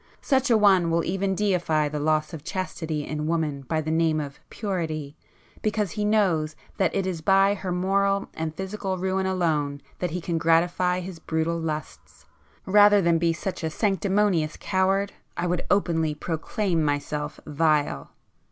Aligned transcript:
Such 0.23 0.49
an 0.49 0.59
one 0.59 0.89
will 0.89 1.03
even 1.03 1.35
deify 1.35 1.87
the 1.87 1.99
loss 1.99 2.33
of 2.33 2.43
chastity 2.43 3.05
in 3.05 3.27
woman 3.27 3.61
by 3.67 3.81
the 3.81 3.91
name 3.91 4.19
of 4.19 4.39
'purity,'—because 4.49 5.91
he 5.91 6.05
knows 6.05 6.55
that 6.77 6.95
it 6.95 7.05
is 7.05 7.21
by 7.21 7.53
her 7.53 7.71
moral 7.71 8.27
and 8.33 8.55
physical 8.55 8.97
ruin 8.97 9.27
alone 9.27 9.79
that 9.99 10.09
he 10.09 10.19
can 10.19 10.39
gratify 10.39 11.01
his 11.01 11.19
brutal 11.19 11.59
lusts. 11.59 12.25
Rather 12.65 12.99
than 12.99 13.19
be 13.19 13.31
such 13.31 13.63
a 13.63 13.69
sanctimonious 13.69 14.57
coward 14.59 15.11
I 15.37 15.45
would 15.45 15.67
openly 15.69 16.15
proclaim 16.15 16.83
myself 16.83 17.39
vile!" 17.45 18.09